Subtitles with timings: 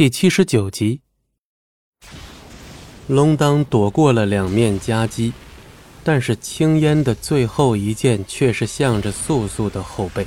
[0.00, 1.02] 第七十九集，
[3.06, 5.34] 龙当躲过了两面夹击，
[6.02, 10.26] 但是青烟的最后一剑却是向着素素的后背。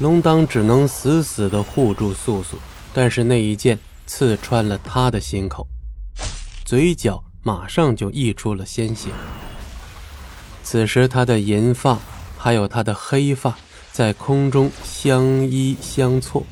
[0.00, 2.56] 龙当只能死死的护住素素，
[2.92, 5.64] 但是那一剑刺穿了他的心口，
[6.64, 9.10] 嘴角马上就溢出了鲜血。
[10.64, 11.96] 此时他的银发
[12.36, 13.56] 还有他的黑发
[13.92, 16.44] 在空中相依相错。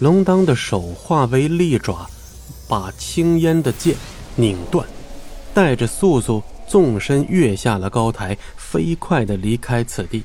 [0.00, 2.08] 龙当的手化为利爪，
[2.66, 3.94] 把青烟的剑
[4.34, 4.86] 拧断，
[5.52, 10.24] 带着素素纵身跃下了高台，飞快地离开此地。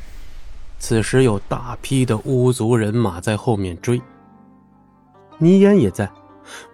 [0.80, 4.02] 此时有大批的巫族人马在后面追，
[5.40, 6.10] 倪烟也在。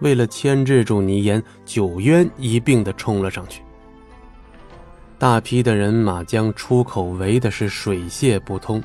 [0.02, 3.64] 为了牵制住倪烟，九渊一并的冲了上去。
[5.18, 8.84] 大批的人马将出口围的是水泄不通，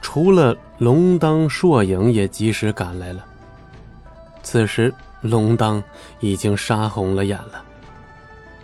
[0.00, 3.26] 除了龙当、硕影也及时赶来了。
[4.42, 5.82] 此时，龙当
[6.20, 7.62] 已经杀红了眼了。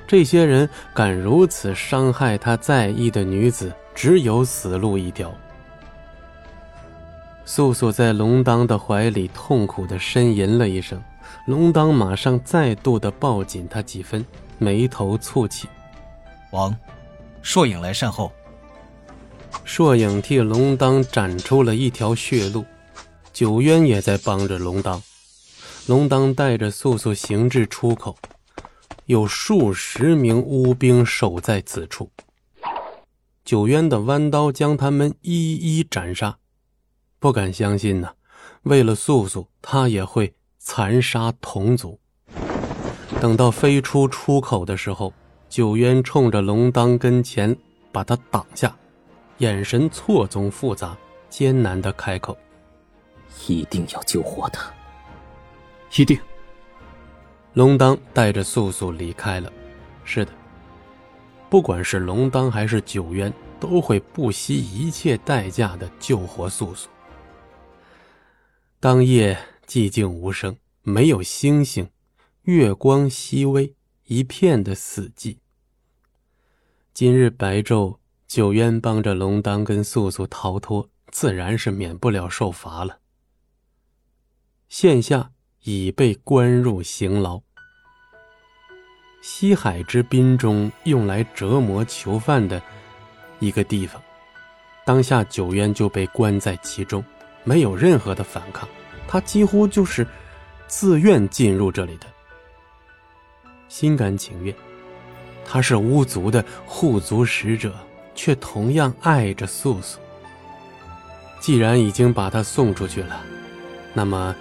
[0.06, 5.32] 这些人敢如此伤害他在意的女子，只有死路一条。
[7.44, 11.00] 素素在龙当的怀里痛苦的呻吟了一声，
[11.46, 14.24] 龙当马上再度的抱紧她几分，
[14.58, 15.68] 眉头蹙起
[16.50, 16.74] ：“王，
[17.42, 18.32] 硕影来善后。”
[19.64, 22.64] 硕影替龙当斩出了一条血路，
[23.32, 25.00] 九渊也在帮着龙当。
[25.86, 28.16] 龙当带着素素行至出口，
[29.04, 32.10] 有数十名巫兵守在此处。
[33.44, 36.36] 九渊的弯刀将他们一一斩杀，
[37.20, 38.10] 不敢相信呐！
[38.62, 41.96] 为了素素，他也会残杀同族。
[43.20, 45.12] 等到飞出出口的时候，
[45.48, 47.56] 九渊冲着龙当跟前
[47.92, 48.76] 把他挡下，
[49.38, 50.96] 眼神错综复杂，
[51.30, 52.36] 艰难的开口
[53.46, 54.68] ：“一定要救活他。”
[55.96, 56.18] 一定。
[57.54, 59.50] 龙当带着素素离开了。
[60.04, 60.32] 是的，
[61.48, 66.88] 不管是龙当还是九渊，都会不惜一切代价的救活素素。
[68.78, 69.36] 当夜
[69.66, 71.88] 寂静无声，没有星星，
[72.42, 73.74] 月光熹微，
[74.04, 75.38] 一片的死寂。
[76.92, 77.98] 今日白昼，
[78.28, 82.98] 九渊帮着龙当跟素素逃脱，自然是免不了受罚了。
[84.68, 85.32] 现下。
[85.66, 87.40] 已被关入刑牢。
[89.20, 92.62] 西海之滨中用来折磨囚犯的
[93.40, 94.00] 一个地方，
[94.84, 97.04] 当下九渊就被关在其中，
[97.42, 98.68] 没有任何的反抗，
[99.08, 100.06] 他几乎就是
[100.68, 102.06] 自愿进入这里的，
[103.68, 104.54] 心甘情愿。
[105.44, 107.74] 他是巫族的护族使者，
[108.14, 109.98] 却同样爱着素素。
[111.40, 113.20] 既然已经把他送出去了，
[113.92, 114.32] 那么。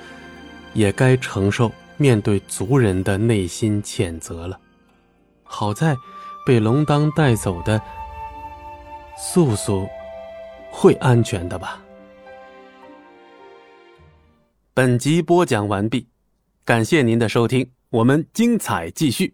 [0.76, 4.60] 也该承受面对族人的内心谴责了。
[5.42, 5.96] 好在
[6.46, 7.82] 被龙当带走的
[9.18, 9.88] 素素
[10.70, 11.82] 会安全的吧。
[14.74, 16.08] 本集播讲完毕，
[16.66, 19.34] 感谢您的收听，我们精彩继续。